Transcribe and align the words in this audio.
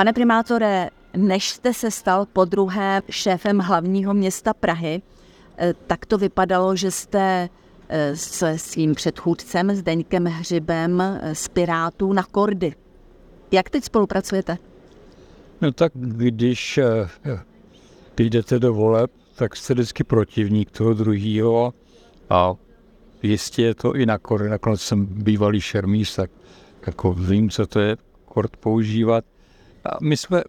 Pane 0.00 0.12
primátore, 0.12 0.90
než 1.16 1.50
jste 1.50 1.74
se 1.74 1.90
stal 1.90 2.26
po 2.32 2.44
druhé 2.44 3.02
šéfem 3.10 3.58
hlavního 3.58 4.14
města 4.14 4.54
Prahy, 4.54 5.02
eh, 5.58 5.74
tak 5.86 6.06
to 6.06 6.18
vypadalo, 6.18 6.76
že 6.76 6.90
jste 6.90 7.48
eh, 7.88 8.16
se 8.16 8.58
svým 8.58 8.94
předchůdcem 8.94 9.76
Zdeňkem 9.76 10.24
Hřibem 10.24 11.00
eh, 11.00 11.34
z 11.34 11.48
Pirátů 11.48 12.12
na 12.12 12.22
kordy. 12.22 12.74
Jak 13.50 13.70
teď 13.70 13.84
spolupracujete? 13.84 14.58
No 15.60 15.72
tak 15.72 15.92
když 15.94 16.80
jdete 18.18 18.58
do 18.58 18.74
voleb, 18.74 19.10
tak 19.34 19.56
jste 19.56 19.74
vždycky 19.74 20.04
protivník 20.04 20.70
toho 20.70 20.94
druhého 20.94 21.74
a 22.30 22.54
jistě 23.22 23.62
je 23.62 23.74
to 23.74 23.94
i 23.94 24.06
na 24.06 24.18
kordy. 24.18 24.48
Nakonec 24.48 24.80
jsem 24.80 25.06
bývalý 25.06 25.60
šermíř, 25.60 26.14
tak 26.14 26.30
jako 26.86 27.12
vím, 27.12 27.50
co 27.50 27.66
to 27.66 27.80
je 27.80 27.96
kord 28.24 28.56
používat. 28.56 29.24
A 29.84 29.98
my 30.02 30.16
jsme 30.16 30.42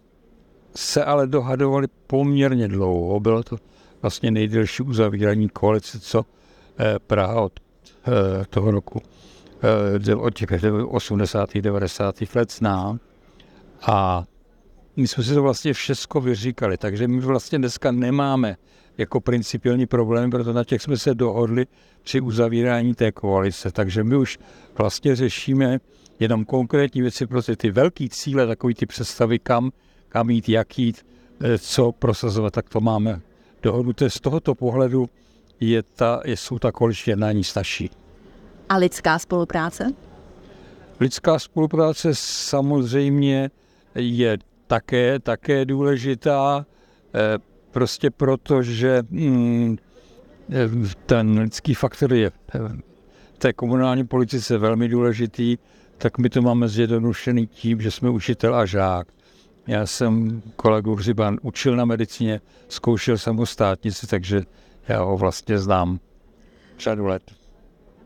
se 0.76 1.04
ale 1.04 1.26
dohadovali 1.26 1.86
poměrně 2.06 2.68
dlouho. 2.68 3.20
Bylo 3.20 3.42
to 3.42 3.56
vlastně 4.02 4.30
nejdelší 4.30 4.82
uzavírání 4.82 5.48
koalice, 5.48 6.00
co 6.00 6.24
eh, 6.78 6.98
Praha 6.98 7.40
od 7.40 7.52
eh, 7.60 8.44
toho 8.50 8.70
roku, 8.70 9.02
eh, 10.08 10.14
od 10.14 10.34
těch 10.34 10.48
80. 10.88 11.58
90. 11.58 12.14
let 12.34 12.52
zná. 12.52 12.98
A 13.82 14.24
my 14.96 15.08
jsme 15.08 15.24
si 15.24 15.34
to 15.34 15.42
vlastně 15.42 15.72
všechno 15.72 16.20
vyříkali, 16.20 16.78
takže 16.78 17.08
my 17.08 17.20
vlastně 17.20 17.58
dneska 17.58 17.92
nemáme 17.92 18.56
jako 18.98 19.20
principiální 19.20 19.86
problém, 19.86 20.30
proto 20.30 20.52
na 20.52 20.64
těch 20.64 20.82
jsme 20.82 20.96
se 20.96 21.14
dohodli 21.14 21.66
při 22.02 22.20
uzavírání 22.20 22.94
té 22.94 23.12
koalice. 23.12 23.72
Takže 23.72 24.04
my 24.04 24.16
už 24.16 24.38
vlastně 24.78 25.16
řešíme 25.16 25.78
jenom 26.20 26.44
konkrétní 26.44 27.02
věci, 27.02 27.26
prostě 27.26 27.56
ty 27.56 27.70
velké 27.70 28.08
cíle, 28.08 28.46
takový 28.46 28.74
ty 28.74 28.86
představy, 28.86 29.38
kam, 29.38 29.70
kam 30.08 30.30
jít, 30.30 30.48
jak 30.48 30.78
jít, 30.78 31.06
eh, 31.40 31.58
co 31.58 31.92
prosazovat, 31.92 32.52
tak 32.52 32.68
to 32.68 32.80
máme 32.80 33.20
dohodnuté. 33.62 34.10
Z 34.10 34.20
tohoto 34.20 34.54
pohledu 34.54 35.08
je 35.60 35.82
ta, 35.82 36.20
jsou 36.24 36.58
ta 36.58 36.72
koaliční 36.72 37.10
jednání 37.10 37.44
snažší. 37.44 37.90
A 38.68 38.76
lidská 38.76 39.18
spolupráce? 39.18 39.92
Lidská 41.00 41.38
spolupráce 41.38 42.10
samozřejmě 42.14 43.50
je 43.94 44.38
také, 44.72 45.18
také 45.18 45.64
důležitá, 45.64 46.66
eh, 47.14 47.38
prostě 47.70 48.10
proto, 48.10 48.62
že 48.62 49.02
mm, 49.10 49.76
eh, 50.50 50.68
ten 51.06 51.38
lidský 51.38 51.74
faktor 51.74 52.14
je 52.14 52.30
v 53.34 53.38
té 53.38 53.52
komunální 53.52 54.06
politice 54.06 54.58
velmi 54.58 54.88
důležitý, 54.88 55.58
tak 55.98 56.18
my 56.18 56.28
to 56.28 56.42
máme 56.42 56.68
zjednodušený 56.68 57.46
tím, 57.46 57.80
že 57.80 57.90
jsme 57.90 58.10
učitel 58.10 58.54
a 58.54 58.66
žák. 58.66 59.08
Já 59.66 59.86
jsem 59.86 60.42
kolegu 60.56 60.94
Hřiban 60.94 61.38
učil 61.42 61.76
na 61.76 61.84
medicíně, 61.84 62.40
zkoušel 62.68 63.18
samostatnici, 63.18 64.06
takže 64.06 64.42
já 64.88 65.02
ho 65.02 65.16
vlastně 65.16 65.58
znám 65.58 66.00
řadu 66.78 67.06
let. 67.06 67.22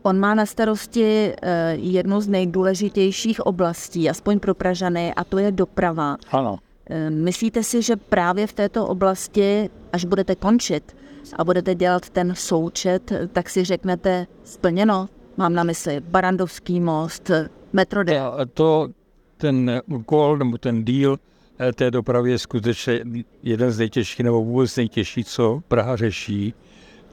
On 0.01 0.19
má 0.19 0.35
na 0.35 0.45
starosti 0.45 1.33
eh, 1.41 1.75
jednu 1.75 2.21
z 2.21 2.27
nejdůležitějších 2.27 3.39
oblastí, 3.39 4.09
aspoň 4.09 4.39
pro 4.39 4.55
Pražany, 4.55 5.13
a 5.13 5.23
to 5.23 5.37
je 5.37 5.51
doprava. 5.51 6.17
Ano. 6.31 6.57
Eh, 6.89 7.09
myslíte 7.09 7.63
si, 7.63 7.81
že 7.81 7.95
právě 7.95 8.47
v 8.47 8.53
této 8.53 8.87
oblasti, 8.87 9.69
až 9.93 10.05
budete 10.05 10.35
končit 10.35 10.95
a 11.37 11.43
budete 11.43 11.75
dělat 11.75 12.09
ten 12.09 12.33
součet, 12.35 13.11
tak 13.33 13.49
si 13.49 13.63
řeknete 13.63 14.27
splněno? 14.43 15.09
Mám 15.37 15.53
na 15.53 15.63
mysli 15.63 15.99
Barandovský 15.99 16.79
most, 16.79 17.31
metro 17.73 18.03
D. 18.03 18.21
To, 18.53 18.89
ten 19.37 19.81
úkol 19.87 20.37
nebo 20.37 20.57
ten 20.57 20.85
díl 20.85 21.17
eh, 21.59 21.73
té 21.73 21.91
dopravy 21.91 22.31
je 22.31 22.39
skutečně 22.39 23.01
jeden 23.43 23.71
z 23.71 23.79
nejtěžších 23.79 24.19
nebo 24.19 24.43
vůbec 24.43 24.75
nejtěžší, 24.75 25.23
co 25.23 25.61
Praha 25.67 25.95
řeší. 25.95 26.53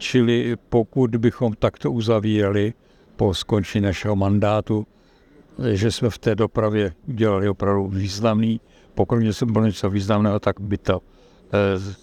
Čili 0.05 0.57
pokud 0.69 1.17
bychom 1.17 1.53
takto 1.53 1.93
uzavírali 1.93 2.73
po 3.17 3.35
skončení 3.35 3.85
našeho 3.85 4.17
mandátu, 4.17 4.87
že 5.73 5.93
jsme 5.93 6.11
v 6.11 6.19
té 6.19 6.35
dopravě 6.35 6.93
udělali 7.09 7.49
opravdu 7.49 7.87
významný 7.89 8.61
pokud 8.95 9.17
něco 9.17 9.47
bylo 9.47 9.67
něco 9.67 9.91
významného, 9.91 10.41
tak 10.41 10.61
by 10.61 10.79
to 10.79 11.01
eh, 11.53 11.95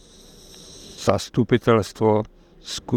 zastupitelstvo 1.06 2.24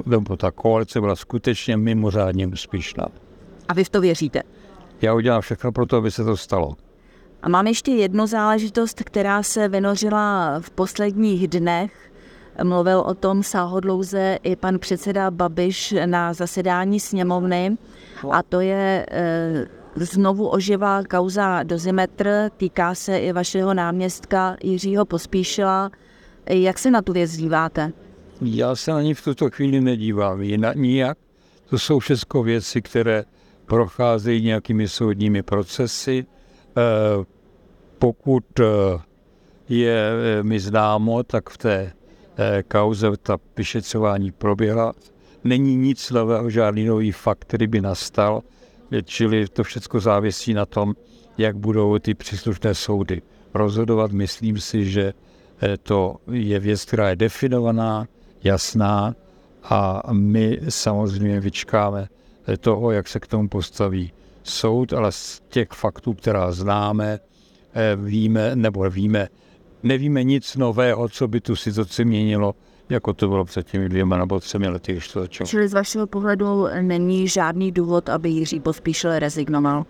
nebo 0.06 0.37
ta 0.37 0.50
koalice 0.50 1.00
byla 1.00 1.16
skutečně 1.16 1.76
mimořádně 1.76 2.47
úspěšná. 2.47 3.06
A 3.69 3.75
vy 3.75 3.84
v 3.84 3.88
to 3.88 4.00
věříte? 4.00 4.43
Já 5.03 5.14
udělám 5.14 5.41
všechno 5.41 5.72
pro 5.72 5.87
to, 5.87 5.97
aby 5.97 6.10
se 6.10 6.25
to 6.25 6.37
stalo. 6.37 6.76
A 7.43 7.48
mám 7.48 7.66
ještě 7.66 7.91
jednu 7.91 8.26
záležitost, 8.26 9.03
která 9.04 9.43
se 9.43 9.69
vynořila 9.69 10.54
v 10.60 10.70
posledních 10.70 11.48
dnech. 11.48 12.10
Mluvil 12.62 13.00
o 13.00 13.15
tom 13.15 13.42
sáhodlouze 13.42 14.38
i 14.42 14.56
pan 14.56 14.78
předseda 14.78 15.31
Babiš 15.31 15.94
na 16.06 16.32
zasedání 16.32 17.00
sněmovny 17.00 17.76
a 18.31 18.42
to 18.42 18.60
je 18.60 19.06
e, 19.10 19.66
znovu 19.97 20.48
oživá 20.48 21.03
kauza 21.03 21.62
Dozimetr, 21.62 22.50
týká 22.56 22.94
se 22.94 23.19
i 23.19 23.32
vašeho 23.32 23.75
náměstka 23.75 24.56
Jiřího 24.62 25.04
Pospíšila. 25.04 25.91
Jak 26.50 26.78
se 26.78 26.91
na 26.91 27.03
tu 27.03 27.12
věc 27.12 27.37
díváte? 27.37 27.93
Já 28.41 28.76
se 28.76 28.91
na 28.91 29.03
ní 29.03 29.14
v 29.14 29.25
tuto 29.25 29.50
chvíli 29.50 29.81
nedívám 29.81 30.43
jinak, 30.43 30.76
nijak. 30.76 31.19
To 31.70 31.78
jsou 31.78 31.98
všechno 31.98 32.43
věci, 32.43 32.82
které 32.82 33.25
procházejí 33.66 34.43
nějakými 34.43 34.88
soudními 34.88 35.43
procesy. 35.43 36.26
Eh, 36.76 37.25
pokud 37.98 38.60
eh, 38.60 38.64
je 39.69 40.10
eh, 40.38 40.43
mi 40.43 40.60
známo, 40.60 41.22
tak 41.22 41.50
v 41.50 41.59
té 41.59 41.93
kauze 42.68 43.16
ta 43.16 43.38
vyšetřování 43.56 44.32
proběhla. 44.32 44.92
Není 45.44 45.76
nic 45.76 46.10
nového, 46.10 46.50
žádný 46.50 46.84
nový 46.84 47.12
fakt, 47.12 47.38
který 47.38 47.66
by 47.66 47.80
nastal, 47.80 48.42
čili 49.04 49.48
to 49.48 49.64
všechno 49.64 50.00
závisí 50.00 50.54
na 50.54 50.66
tom, 50.66 50.94
jak 51.38 51.56
budou 51.56 51.98
ty 51.98 52.14
příslušné 52.14 52.74
soudy 52.74 53.22
rozhodovat. 53.54 54.12
Myslím 54.12 54.60
si, 54.60 54.90
že 54.90 55.12
to 55.82 56.16
je 56.30 56.60
věc, 56.60 56.84
která 56.84 57.10
je 57.10 57.16
definovaná, 57.16 58.06
jasná 58.44 59.14
a 59.62 60.02
my 60.12 60.60
samozřejmě 60.68 61.40
vyčkáme 61.40 62.08
toho, 62.60 62.90
jak 62.90 63.08
se 63.08 63.20
k 63.20 63.26
tomu 63.26 63.48
postaví 63.48 64.12
soud, 64.42 64.92
ale 64.92 65.12
z 65.12 65.42
těch 65.48 65.68
faktů, 65.68 66.12
která 66.12 66.52
známe, 66.52 67.18
eh, 67.74 67.96
víme, 67.96 68.56
nebo 68.56 68.90
víme, 68.90 69.28
nevíme 69.84 70.24
nic 70.24 70.56
nového, 70.56 71.08
co 71.08 71.28
by 71.28 71.40
tu 71.40 71.56
situaci 71.56 72.04
měnilo, 72.04 72.54
jako 72.88 73.12
to 73.12 73.28
bylo 73.28 73.44
před 73.44 73.70
těmi 73.70 73.88
dvěma 73.88 74.16
nebo 74.16 74.40
třemi 74.40 74.68
lety, 74.68 74.92
když 74.92 75.08
to 75.08 75.20
začalo. 75.20 75.48
Čili 75.48 75.68
z 75.68 75.72
vašeho 75.72 76.06
pohledu 76.06 76.66
není 76.80 77.28
žádný 77.28 77.72
důvod, 77.72 78.08
aby 78.08 78.28
Jiří 78.30 78.60
Pospíšil 78.60 79.18
rezignoval? 79.18 79.84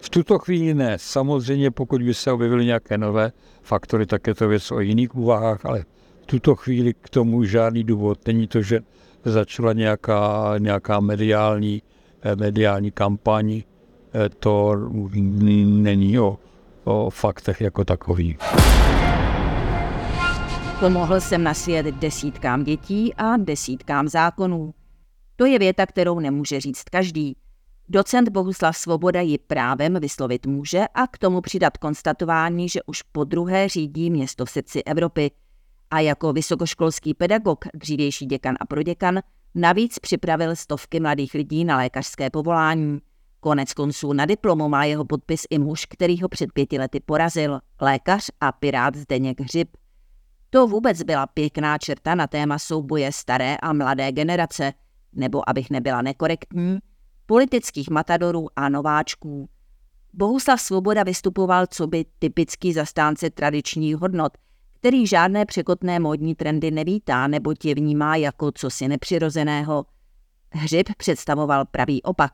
V 0.00 0.10
tuto 0.10 0.38
chvíli 0.38 0.74
ne. 0.74 0.96
Samozřejmě, 1.00 1.70
pokud 1.70 2.02
by 2.02 2.14
se 2.14 2.32
objevily 2.32 2.64
nějaké 2.66 2.98
nové 2.98 3.32
faktory, 3.62 4.06
tak 4.06 4.26
je 4.26 4.34
to 4.34 4.48
věc 4.48 4.70
o 4.70 4.80
jiných 4.80 5.14
úvahách, 5.14 5.66
ale 5.66 5.84
v 6.22 6.26
tuto 6.26 6.54
chvíli 6.54 6.94
k 6.94 7.08
tomu 7.08 7.44
žádný 7.44 7.84
důvod. 7.84 8.26
Není 8.26 8.46
to, 8.46 8.62
že 8.62 8.80
začala 9.24 9.72
nějaká, 9.72 10.54
nějaká 10.58 11.00
mediální, 11.00 11.82
eh, 12.22 12.36
mediální 12.36 12.90
kampaň, 12.90 13.62
eh, 14.14 14.28
to 14.28 14.76
není 15.64 16.18
o, 16.18 16.38
o 16.84 17.10
faktech 17.10 17.60
jako 17.60 17.84
takových. 17.84 18.38
Pomohl 20.82 21.20
jsem 21.20 21.42
na 21.42 21.54
svět 21.54 21.86
desítkám 21.86 22.64
dětí 22.64 23.14
a 23.14 23.36
desítkám 23.36 24.08
zákonů. 24.08 24.74
To 25.36 25.44
je 25.44 25.58
věta, 25.58 25.86
kterou 25.86 26.20
nemůže 26.20 26.60
říct 26.60 26.82
každý. 26.82 27.36
Docent 27.88 28.28
Bohuslav 28.28 28.76
Svoboda 28.76 29.20
ji 29.20 29.38
právem 29.38 30.00
vyslovit 30.00 30.46
může 30.46 30.80
a 30.94 31.06
k 31.06 31.18
tomu 31.18 31.40
přidat 31.40 31.78
konstatování, 31.78 32.68
že 32.68 32.82
už 32.86 33.02
po 33.02 33.24
druhé 33.24 33.68
řídí 33.68 34.10
město 34.10 34.44
v 34.44 34.50
srdci 34.50 34.82
Evropy. 34.82 35.30
A 35.90 36.00
jako 36.00 36.32
vysokoškolský 36.32 37.14
pedagog, 37.14 37.64
dřívější 37.74 38.26
děkan 38.26 38.56
a 38.60 38.66
proděkan, 38.66 39.20
navíc 39.54 39.98
připravil 39.98 40.56
stovky 40.56 41.00
mladých 41.00 41.34
lidí 41.34 41.64
na 41.64 41.76
lékařské 41.76 42.30
povolání. 42.30 42.98
Konec 43.40 43.72
konců 43.74 44.12
na 44.12 44.26
diplomu 44.26 44.68
má 44.68 44.84
jeho 44.84 45.04
podpis 45.04 45.46
i 45.50 45.58
muž, 45.58 45.86
který 45.86 46.20
ho 46.22 46.28
před 46.28 46.52
pěti 46.52 46.78
lety 46.78 47.00
porazil, 47.00 47.60
lékař 47.80 48.30
a 48.40 48.52
pirát 48.52 48.96
Zdeněk 48.96 49.40
Hřib. 49.40 49.68
To 50.54 50.66
vůbec 50.66 51.02
byla 51.02 51.26
pěkná 51.26 51.78
čerta 51.78 52.14
na 52.14 52.26
téma 52.26 52.58
souboje 52.58 53.12
staré 53.12 53.56
a 53.56 53.72
mladé 53.72 54.12
generace, 54.12 54.72
nebo 55.12 55.48
abych 55.48 55.70
nebyla 55.70 56.02
nekorektní, 56.02 56.78
politických 57.26 57.90
matadorů 57.90 58.46
a 58.56 58.68
nováčků. 58.68 59.48
Bohuslav 60.12 60.60
Svoboda 60.60 61.02
vystupoval 61.02 61.66
co 61.66 61.86
by 61.86 62.04
typický 62.18 62.72
zastánce 62.72 63.30
tradičních 63.30 63.96
hodnot, 63.96 64.32
který 64.74 65.06
žádné 65.06 65.46
překotné 65.46 66.00
módní 66.00 66.34
trendy 66.34 66.70
nevítá 66.70 67.26
nebo 67.26 67.54
tě 67.54 67.74
vnímá 67.74 68.16
jako 68.16 68.52
cosi 68.54 68.88
nepřirozeného. 68.88 69.86
Hřib 70.50 70.88
představoval 70.96 71.64
pravý 71.64 72.02
opak. 72.02 72.32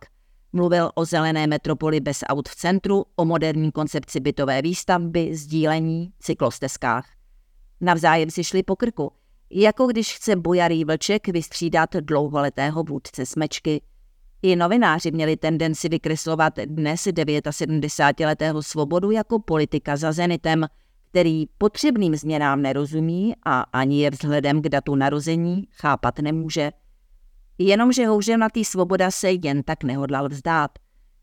Mluvil 0.52 0.90
o 0.94 1.04
zelené 1.04 1.46
metropoli 1.46 2.00
bez 2.00 2.24
aut 2.26 2.48
v 2.48 2.56
centru, 2.56 3.04
o 3.16 3.24
moderní 3.24 3.72
koncepci 3.72 4.20
bytové 4.20 4.62
výstavby, 4.62 5.36
sdílení, 5.36 6.12
cyklostezkách. 6.18 7.17
Navzájem 7.80 8.30
si 8.30 8.44
šli 8.44 8.62
po 8.62 8.76
krku, 8.76 9.12
jako 9.50 9.86
když 9.86 10.16
chce 10.16 10.36
bojarý 10.36 10.84
vlček 10.84 11.28
vystřídat 11.28 11.96
dlouholetého 11.96 12.82
vůdce 12.82 13.26
smečky. 13.26 13.82
I 14.42 14.56
novináři 14.56 15.10
měli 15.10 15.36
tendenci 15.36 15.88
vykreslovat 15.88 16.56
dnes 16.56 17.00
79-letého 17.00 18.62
svobodu 18.62 19.10
jako 19.10 19.38
politika 19.38 19.96
za 19.96 20.12
zenitem, 20.12 20.66
který 21.10 21.46
potřebným 21.58 22.16
změnám 22.16 22.62
nerozumí 22.62 23.34
a 23.44 23.60
ani 23.60 24.02
je 24.02 24.10
vzhledem 24.10 24.62
k 24.62 24.68
datu 24.68 24.94
narození 24.94 25.64
chápat 25.72 26.18
nemůže. 26.18 26.70
Jenomže 27.58 28.06
houževnatý 28.06 28.64
svoboda 28.64 29.10
se 29.10 29.30
jen 29.30 29.62
tak 29.62 29.84
nehodlal 29.84 30.28
vzdát. 30.28 30.70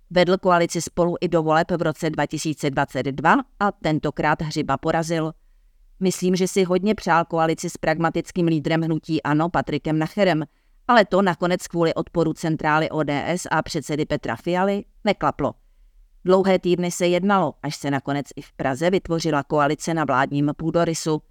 Vedl 0.09 0.37
koalici 0.37 0.81
spolu 0.81 1.15
i 1.21 1.27
do 1.27 1.43
voleb 1.43 1.71
v 1.71 1.81
roce 1.81 2.09
2022 2.09 3.35
a 3.59 3.71
tentokrát 3.71 4.41
hřiba 4.41 4.77
porazil– 4.77 5.31
Myslím, 5.99 6.35
že 6.35 6.47
si 6.47 6.63
hodně 6.63 6.95
přál 6.95 7.25
koalici 7.25 7.69
s 7.69 7.77
pragmatickým 7.77 8.47
lídrem 8.47 8.81
hnutí 8.81 9.23
ANO 9.23 9.49
Patrikem 9.49 9.99
Nacherem, 9.99 10.43
ale 10.87 11.05
to 11.05 11.21
nakonec 11.21 11.67
kvůli 11.67 11.93
odporu 11.93 12.33
centrály 12.33 12.89
ODS 12.89 13.47
a 13.51 13.61
předsedy 13.61 14.05
Petra 14.05 14.35
Fialy 14.35 14.85
neklaplo. 15.03 15.53
Dlouhé 16.25 16.59
týdny 16.59 16.91
se 16.91 17.07
jednalo, 17.07 17.53
až 17.63 17.75
se 17.75 17.91
nakonec 17.91 18.25
i 18.35 18.41
v 18.41 18.53
Praze 18.53 18.89
vytvořila 18.89 19.43
koalice 19.43 19.93
na 19.93 20.05
vládním 20.05 20.51
půdorysu. 20.57 21.21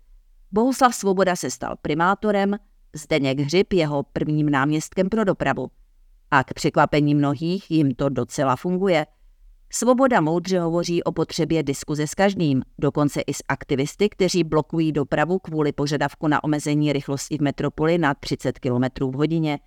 Bohuslav 0.53 0.95
Svoboda 0.95 1.37
se 1.37 1.51
stal 1.51 1.77
primátorem, 1.83 2.57
Zdeněk 2.97 3.41
Hřib 3.41 3.73
jeho 3.73 4.03
prvním 4.03 4.51
náměstkem 4.51 5.09
pro 5.09 5.25
dopravu. 5.25 5.71
A 6.31 6.45
k 6.45 6.55
překvapení 6.55 7.15
mnohých 7.15 7.71
jim 7.71 7.95
to 7.95 8.09
docela 8.09 8.57
funguje– 8.57 9.07
Svoboda 9.77 10.21
moudře 10.21 10.61
hovoří 10.61 11.03
o 11.03 11.13
potřebě 11.13 11.63
diskuze 11.63 12.07
s 12.07 12.15
každým, 12.15 12.63
dokonce 12.79 13.21
i 13.21 13.35
s 13.35 13.43
aktivisty, 13.49 14.09
kteří 14.09 14.45
blokují 14.45 14.93
dopravu 14.93 15.39
kvůli 15.39 15.73
požadavku 15.73 16.29
na 16.29 16.45
omezení 16.45 16.93
rychlosti 16.93 17.39
v 17.39 17.41
metropoli 17.41 17.99
na 17.99 18.15
30 18.15 18.59
km 18.59 18.85
v 19.01 19.15
hodině. 19.15 19.59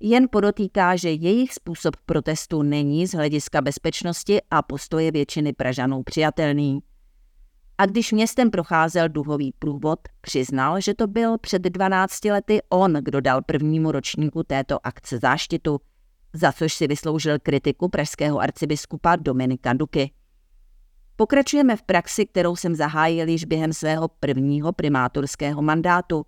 Jen 0.00 0.28
podotýká, 0.30 0.96
že 0.96 1.10
jejich 1.10 1.54
způsob 1.54 1.96
protestu 2.06 2.62
není 2.62 3.06
z 3.06 3.14
hlediska 3.14 3.60
bezpečnosti 3.60 4.40
a 4.50 4.62
postoje 4.62 5.10
většiny 5.10 5.52
Pražanů 5.52 6.02
přijatelný. 6.02 6.80
A 7.78 7.86
když 7.86 8.12
městem 8.12 8.50
procházel 8.50 9.08
duhový 9.08 9.52
průvod, 9.58 10.00
přiznal, 10.20 10.80
že 10.80 10.94
to 10.94 11.06
byl 11.06 11.38
před 11.38 11.62
12 11.62 12.24
lety 12.24 12.60
on, 12.68 12.92
kdo 12.92 13.20
dal 13.20 13.42
prvnímu 13.42 13.92
ročníku 13.92 14.42
této 14.42 14.86
akce 14.86 15.18
záštitu– 15.18 15.80
za 16.32 16.52
což 16.52 16.74
si 16.74 16.86
vysloužil 16.86 17.38
kritiku 17.38 17.88
pražského 17.88 18.38
arcibiskupa 18.38 19.16
Dominika 19.16 19.72
Duky. 19.72 20.12
Pokračujeme 21.16 21.76
v 21.76 21.82
praxi, 21.82 22.26
kterou 22.26 22.56
jsem 22.56 22.74
zahájil 22.74 23.28
již 23.28 23.44
během 23.44 23.72
svého 23.72 24.08
prvního 24.08 24.72
primátorského 24.72 25.62
mandátu. 25.62 26.26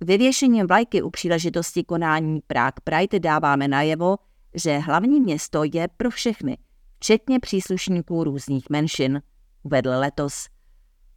Vyvěšením 0.00 0.66
vlajky 0.66 1.02
u 1.02 1.10
příležitosti 1.10 1.84
konání 1.84 2.40
Prague 2.46 2.80
Pride 2.84 3.20
dáváme 3.20 3.68
najevo, 3.68 4.16
že 4.54 4.78
hlavní 4.78 5.20
město 5.20 5.62
je 5.74 5.88
pro 5.96 6.10
všechny, 6.10 6.58
včetně 6.96 7.40
příslušníků 7.40 8.24
různých 8.24 8.70
menšin, 8.70 9.22
uvedl 9.62 9.90
letos. 9.90 10.46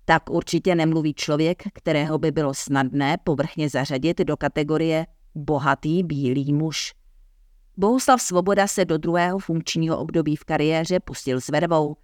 Tak 0.06 0.30
určitě 0.30 0.76
nemluví 0.76 1.14
člověk, 1.14 1.64
kterého 1.74 2.18
by 2.18 2.31
bylo 2.31 2.54
snadné 2.54 3.18
povrchně 3.24 3.69
zařadit 3.69 4.18
do 4.19 4.38
kategorie 4.38 5.06
bohatý 5.36 6.04
bílý 6.04 6.54
muž. 6.54 6.94
Bohuslav 7.78 8.22
Svoboda 8.22 8.68
se 8.68 8.86
do 8.86 8.98
druhého 8.98 9.40
funkčního 9.40 9.98
období 9.98 10.36
v 10.36 10.44
kariéře 10.44 11.00
pustil 11.00 11.42
s 11.42 11.50
vervou. 11.50 11.98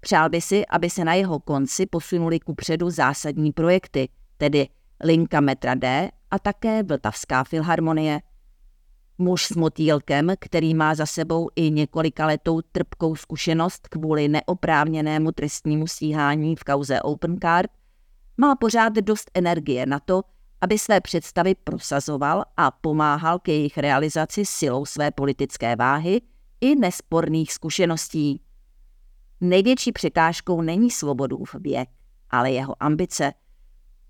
Přál 0.00 0.30
by 0.30 0.40
si, 0.40 0.66
aby 0.66 0.90
se 0.90 1.04
na 1.04 1.14
jeho 1.14 1.40
konci 1.40 1.86
posunuli 1.86 2.40
ku 2.40 2.54
předu 2.54 2.90
zásadní 2.90 3.52
projekty, 3.52 4.08
tedy 4.36 4.68
linka 5.04 5.40
metra 5.40 5.74
D 5.74 6.10
a 6.30 6.38
také 6.38 6.82
Vltavská 6.82 7.44
filharmonie. 7.44 8.20
Muž 9.18 9.44
s 9.46 9.56
motýlkem, 9.56 10.32
který 10.40 10.74
má 10.74 10.94
za 10.94 11.06
sebou 11.06 11.48
i 11.56 11.70
několika 11.70 12.26
letou 12.26 12.60
trpkou 12.60 13.16
zkušenost 13.16 13.88
kvůli 13.88 14.28
neoprávněnému 14.28 15.32
trestnímu 15.32 15.86
stíhání 15.86 16.56
v 16.56 16.64
kauze 16.64 17.02
Open 17.02 17.40
Card, 17.40 17.70
má 18.36 18.56
pořád 18.56 18.92
dost 18.92 19.30
energie 19.34 19.86
na 19.86 20.00
to, 20.00 20.22
aby 20.64 20.78
své 20.78 21.00
představy 21.00 21.54
prosazoval 21.64 22.44
a 22.56 22.70
pomáhal 22.70 23.38
k 23.38 23.48
jejich 23.48 23.78
realizaci 23.78 24.46
silou 24.46 24.86
své 24.86 25.10
politické 25.10 25.76
váhy 25.76 26.20
i 26.60 26.74
nesporných 26.74 27.52
zkušeností. 27.52 28.40
Největší 29.40 29.92
překážkou 29.92 30.62
není 30.62 30.90
svobodův 30.90 31.54
věk, 31.54 31.88
ale 32.30 32.50
jeho 32.50 32.82
ambice. 32.82 33.32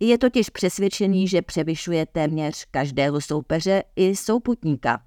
Je 0.00 0.18
totiž 0.18 0.50
přesvědčený, 0.50 1.28
že 1.28 1.42
převyšuje 1.42 2.06
téměř 2.06 2.66
každého 2.70 3.20
soupeře 3.20 3.82
i 3.96 4.16
souputníka. 4.16 5.02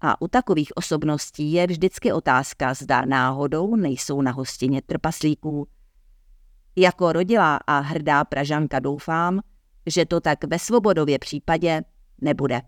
A 0.00 0.22
u 0.22 0.28
takových 0.28 0.76
osobností 0.76 1.52
je 1.52 1.66
vždycky 1.66 2.12
otázka, 2.12 2.74
zda 2.74 3.04
náhodou 3.04 3.76
nejsou 3.76 4.22
na 4.22 4.32
hostině 4.32 4.82
trpaslíků. 4.82 5.68
Jako 6.76 7.12
rodilá 7.12 7.56
a 7.66 7.78
hrdá 7.78 8.24
Pražanka 8.24 8.78
doufám, 8.78 9.40
že 9.86 10.06
to 10.06 10.20
tak 10.20 10.44
ve 10.44 10.58
Svobodově 10.58 11.18
případě 11.18 11.82
nebude. 12.20 12.60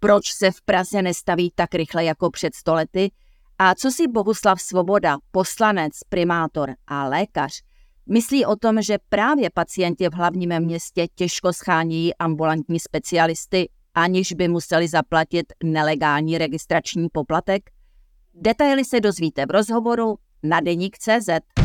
Proč 0.00 0.32
se 0.32 0.50
v 0.50 0.62
Praze 0.62 1.02
nestaví 1.02 1.52
tak 1.54 1.74
rychle 1.74 2.04
jako 2.04 2.30
před 2.30 2.54
stolety 2.54 3.10
a 3.58 3.74
co 3.74 3.90
si 3.90 4.08
Bohuslav 4.08 4.60
Svoboda, 4.60 5.16
poslanec, 5.30 5.92
primátor 6.08 6.74
a 6.86 7.08
lékař, 7.08 7.52
myslí 8.06 8.46
o 8.46 8.56
tom, 8.56 8.82
že 8.82 8.98
právě 9.08 9.50
pacienti 9.50 10.08
v 10.08 10.14
hlavním 10.14 10.60
městě 10.60 11.06
těžko 11.14 11.52
schánějí 11.52 12.14
ambulantní 12.14 12.80
specialisty, 12.80 13.68
aniž 13.94 14.32
by 14.32 14.48
museli 14.48 14.88
zaplatit 14.88 15.46
nelegální 15.64 16.38
registrační 16.38 17.08
poplatek? 17.12 17.70
Detaily 18.34 18.84
se 18.84 19.00
dozvíte 19.00 19.46
v 19.46 19.50
rozhovoru 19.50 20.18
na 20.42 20.60
deník.cz. 20.60 21.63